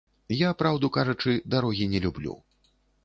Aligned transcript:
Я, 0.37 0.49
праўду 0.61 0.89
кажучы, 0.97 1.35
дарогі 1.55 1.85
не 1.93 1.99
люблю. 2.07 2.33